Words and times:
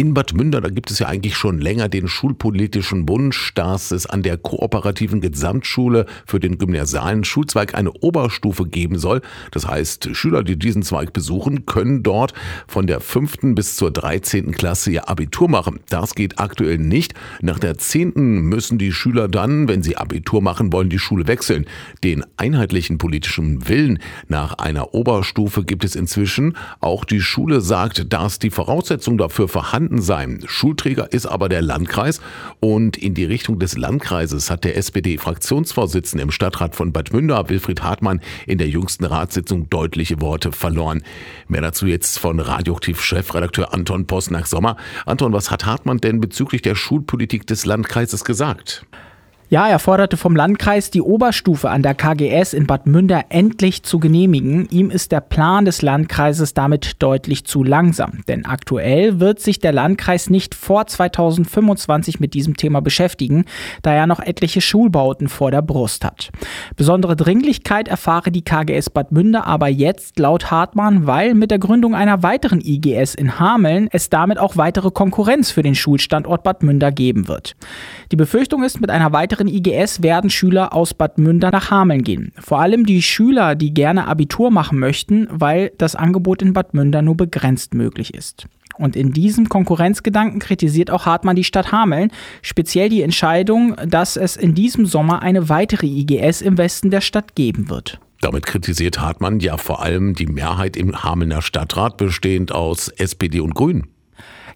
In 0.00 0.14
Bad 0.14 0.32
Münder, 0.32 0.60
da 0.60 0.68
gibt 0.68 0.92
es 0.92 1.00
ja 1.00 1.08
eigentlich 1.08 1.34
schon 1.34 1.58
länger 1.58 1.88
den 1.88 2.06
schulpolitischen 2.06 3.08
Wunsch, 3.08 3.52
dass 3.54 3.90
es 3.90 4.06
an 4.06 4.22
der 4.22 4.36
kooperativen 4.36 5.20
Gesamtschule 5.20 6.06
für 6.24 6.38
den 6.38 6.56
gymnasialen 6.56 7.24
Schulzweig 7.24 7.74
eine 7.74 7.90
Oberstufe 7.90 8.64
geben 8.64 8.96
soll. 8.96 9.22
Das 9.50 9.66
heißt, 9.66 10.10
Schüler, 10.14 10.44
die 10.44 10.56
diesen 10.56 10.84
Zweig 10.84 11.12
besuchen, 11.12 11.66
können 11.66 12.04
dort 12.04 12.32
von 12.68 12.86
der 12.86 13.00
fünften 13.00 13.56
bis 13.56 13.74
zur 13.74 13.90
dreizehnten 13.90 14.52
Klasse 14.52 14.92
ihr 14.92 15.08
Abitur 15.08 15.48
machen. 15.48 15.80
Das 15.88 16.14
geht 16.14 16.38
aktuell 16.38 16.78
nicht. 16.78 17.14
Nach 17.42 17.58
der 17.58 17.76
zehnten 17.76 18.42
müssen 18.42 18.78
die 18.78 18.92
Schüler 18.92 19.26
dann, 19.26 19.66
wenn 19.66 19.82
sie 19.82 19.96
Abitur 19.96 20.40
machen 20.40 20.72
wollen, 20.72 20.90
die 20.90 21.00
Schule 21.00 21.26
wechseln. 21.26 21.66
Den 22.04 22.24
einheitlichen 22.36 22.98
politischen 22.98 23.68
Willen 23.68 23.98
nach 24.28 24.58
einer 24.58 24.94
Oberstufe 24.94 25.64
gibt 25.64 25.82
es 25.82 25.96
inzwischen. 25.96 26.56
Auch 26.78 27.04
die 27.04 27.20
Schule 27.20 27.60
sagt, 27.60 28.12
dass 28.12 28.38
die 28.38 28.50
Voraussetzung 28.50 29.18
dafür 29.18 29.48
vorhanden 29.48 29.87
vorhanden 29.88 30.02
sein. 30.02 30.40
Schulträger 30.46 31.12
ist 31.12 31.26
aber 31.26 31.48
der 31.48 31.62
Landkreis 31.62 32.20
und 32.60 32.96
in 32.96 33.14
die 33.14 33.24
Richtung 33.24 33.58
des 33.58 33.76
Landkreises 33.76 34.50
hat 34.50 34.64
der 34.64 34.76
SPD-Fraktionsvorsitzende 34.76 36.22
im 36.22 36.30
Stadtrat 36.30 36.76
von 36.76 36.92
Bad 36.92 37.12
Münder, 37.12 37.48
Wilfried 37.48 37.82
Hartmann, 37.82 38.20
in 38.46 38.58
der 38.58 38.68
jüngsten 38.68 39.04
Ratssitzung 39.04 39.70
deutliche 39.70 40.20
Worte 40.20 40.52
verloren. 40.52 41.02
Mehr 41.48 41.62
dazu 41.62 41.86
jetzt 41.86 42.18
von 42.18 42.38
Radioaktiv-Chefredakteur 42.38 43.72
Anton 43.72 44.06
Posnack-Sommer. 44.06 44.76
Anton, 45.06 45.32
was 45.32 45.50
hat 45.50 45.64
Hartmann 45.64 45.98
denn 45.98 46.20
bezüglich 46.20 46.62
der 46.62 46.74
Schulpolitik 46.74 47.46
des 47.46 47.64
Landkreises 47.64 48.24
gesagt? 48.24 48.84
Ja, 49.50 49.66
er 49.66 49.78
forderte 49.78 50.18
vom 50.18 50.36
Landkreis, 50.36 50.90
die 50.90 51.00
Oberstufe 51.00 51.70
an 51.70 51.82
der 51.82 51.94
KGS 51.94 52.52
in 52.52 52.66
Bad 52.66 52.86
Münder 52.86 53.24
endlich 53.30 53.82
zu 53.82 53.98
genehmigen. 53.98 54.68
Ihm 54.70 54.90
ist 54.90 55.10
der 55.10 55.22
Plan 55.22 55.64
des 55.64 55.80
Landkreises 55.80 56.52
damit 56.52 56.96
deutlich 56.98 57.46
zu 57.46 57.64
langsam. 57.64 58.20
Denn 58.28 58.44
aktuell 58.44 59.20
wird 59.20 59.40
sich 59.40 59.58
der 59.58 59.72
Landkreis 59.72 60.28
nicht 60.28 60.54
vor 60.54 60.86
2025 60.86 62.20
mit 62.20 62.34
diesem 62.34 62.58
Thema 62.58 62.82
beschäftigen, 62.82 63.46
da 63.80 63.94
er 63.94 64.06
noch 64.06 64.20
etliche 64.20 64.60
Schulbauten 64.60 65.28
vor 65.30 65.50
der 65.50 65.62
Brust 65.62 66.04
hat. 66.04 66.28
Besondere 66.76 67.16
Dringlichkeit 67.16 67.88
erfahre 67.88 68.30
die 68.30 68.42
KGS 68.42 68.90
Bad 68.90 69.12
Münder 69.12 69.46
aber 69.46 69.68
jetzt 69.68 70.18
laut 70.18 70.50
Hartmann, 70.50 71.06
weil 71.06 71.32
mit 71.32 71.50
der 71.50 71.58
Gründung 71.58 71.94
einer 71.94 72.22
weiteren 72.22 72.60
IGS 72.60 73.14
in 73.14 73.40
Hameln 73.40 73.88
es 73.92 74.10
damit 74.10 74.38
auch 74.38 74.58
weitere 74.58 74.90
Konkurrenz 74.90 75.50
für 75.50 75.62
den 75.62 75.74
Schulstandort 75.74 76.42
Bad 76.42 76.62
Münder 76.62 76.92
geben 76.92 77.28
wird. 77.28 77.56
Die 78.12 78.16
Befürchtung 78.16 78.62
ist, 78.62 78.82
mit 78.82 78.90
einer 78.90 79.12
weiteren 79.12 79.37
weiteren 79.38 79.48
IGS 79.48 80.02
werden 80.02 80.30
Schüler 80.30 80.72
aus 80.72 80.94
Bad 80.94 81.18
Münder 81.18 81.50
nach 81.50 81.70
Hameln 81.70 82.02
gehen. 82.02 82.32
Vor 82.38 82.60
allem 82.60 82.84
die 82.84 83.02
Schüler, 83.02 83.54
die 83.54 83.72
gerne 83.72 84.08
Abitur 84.08 84.50
machen 84.50 84.78
möchten, 84.78 85.28
weil 85.30 85.70
das 85.78 85.94
Angebot 85.94 86.42
in 86.42 86.52
Bad 86.52 86.74
Münder 86.74 87.02
nur 87.02 87.16
begrenzt 87.16 87.74
möglich 87.74 88.14
ist. 88.14 88.46
Und 88.76 88.96
in 88.96 89.12
diesem 89.12 89.48
Konkurrenzgedanken 89.48 90.40
kritisiert 90.40 90.90
auch 90.90 91.06
Hartmann 91.06 91.36
die 91.36 91.44
Stadt 91.44 91.72
Hameln, 91.72 92.10
speziell 92.42 92.88
die 92.88 93.02
Entscheidung, 93.02 93.76
dass 93.86 94.16
es 94.16 94.36
in 94.36 94.54
diesem 94.54 94.86
Sommer 94.86 95.22
eine 95.22 95.48
weitere 95.48 95.86
IGS 95.86 96.42
im 96.42 96.58
Westen 96.58 96.90
der 96.90 97.00
Stadt 97.00 97.34
geben 97.34 97.70
wird. 97.70 98.00
Damit 98.20 98.46
kritisiert 98.46 99.00
Hartmann 99.00 99.38
ja 99.38 99.56
vor 99.56 99.82
allem 99.82 100.14
die 100.14 100.26
Mehrheit 100.26 100.76
im 100.76 101.04
Hamelner 101.04 101.42
Stadtrat, 101.42 101.96
bestehend 101.96 102.50
aus 102.52 102.88
SPD 102.88 103.40
und 103.40 103.54
Grünen. 103.54 103.88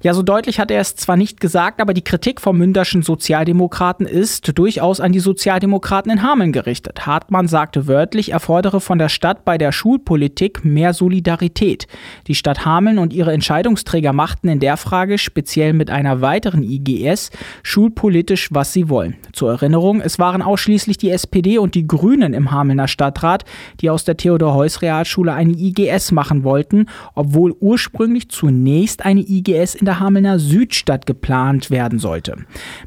Ja, 0.05 0.15
so 0.15 0.23
deutlich 0.23 0.59
hat 0.59 0.73
er 0.73 0.81
es 0.81 0.97
zwar 0.97 1.17
nicht 1.17 1.41
gesagt, 1.41 1.81
aber 1.81 1.95
die 1.95 2.03
Kritik 2.03 2.41
vom 2.41 2.59
münderschen 2.59 3.03
Sozialdemokraten 3.03 4.05
ist 4.05 4.59
durchaus 4.59 4.99
an 4.99 5.13
die 5.13 5.21
Sozialdemokraten 5.21 6.11
in 6.11 6.25
Hameln 6.25 6.51
gerichtet. 6.51 7.07
Hartmann 7.07 7.47
sagte 7.47 7.87
wörtlich, 7.87 8.33
er 8.33 8.41
fordere 8.41 8.81
von 8.81 8.99
der 8.99 9.09
Stadt 9.09 9.45
bei 9.45 9.59
der 9.59 9.71
Schulpolitik 9.71 10.65
mehr 10.65 10.93
Solidarität. 10.93 11.87
Die 12.27 12.35
Stadt 12.35 12.67
Hameln 12.67 12.99
und 12.99 13.13
ihre 13.13 13.33
Entscheidungsträger 13.33 14.13
machten 14.13 14.49
in 14.49 14.59
der 14.59 14.77
Frage, 14.77 15.19
speziell 15.19 15.73
mit 15.73 15.89
einer 15.89 16.21
weiteren 16.21 16.65
IGS, 16.65 17.31
schulpolitisch, 17.63 18.49
was 18.51 18.73
sie 18.73 18.89
wollen. 18.89 19.15
Zur 19.33 19.53
Erinnerung, 19.53 20.01
es 20.01 20.19
waren 20.19 20.43
ausschließlich 20.43 20.99
die 20.99 21.11
SPD 21.11 21.59
und 21.59 21.77
die 21.77 21.87
Grünen 21.87 22.35
im 22.35 22.51
Hamelner 22.51 22.89
Stadtrat, 22.89 23.45
die 23.81 23.89
aus 23.89 24.03
der 24.03 24.17
Theodor-Heuss-Realschule 24.17 25.33
eine 25.33 25.53
IGS 25.53 26.11
machen 26.11 26.43
wollten, 26.43 26.87
obwohl 27.15 27.55
ursprünglich 27.61 28.31
zunächst 28.31 29.05
eine 29.05 29.21
IGS 29.21 29.77
in 29.77 29.85
der 29.85 29.92
der 29.93 30.01
Hamelner 30.01 30.39
Südstadt 30.39 31.05
geplant 31.05 31.71
werden 31.71 31.99
sollte. 31.99 32.39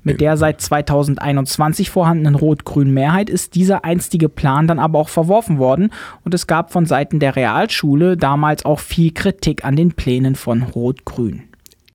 Mit 0.04 0.22
der 0.22 0.38
seit 0.38 0.60
2021 0.60 1.92
vorhandenen 1.92 2.34
rot-grünen 2.34 2.96
Mehrheit 2.96 3.30
ist 3.30 3.54
dieser 3.54 3.86
einstige 3.86 4.28
Plan 4.28 4.66
dann 4.66 4.80
aber 4.80 4.98
auch 4.98 5.10
verworfen 5.10 5.60
worden 5.60 5.92
und 6.24 6.34
es 6.34 6.48
gab 6.48 6.72
von 6.72 6.88
Seiten 6.88 7.20
der 7.20 7.36
Realschule 7.36 8.18
damals 8.18 8.66
auch 8.66 8.80
viel 8.80 9.12
Kritik 9.12 9.64
an 9.64 9.76
den 9.76 9.92
Plänen 9.92 10.34
von 10.34 10.64
Rot-Grün. 10.64 11.44